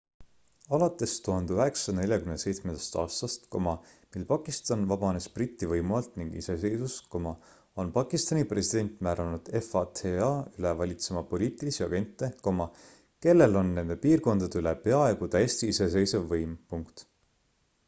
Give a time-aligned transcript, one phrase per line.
[0.75, 3.43] alates 1947 aastast
[4.15, 6.95] mil pakistan vabanes briti võimu alt ning iseseisvus
[7.83, 12.31] on pakistani president määranud fata üle valitsema poliitilisi agente
[13.27, 16.57] kellel on nende piirkondade üle peaaegu täiesti iseseisev võim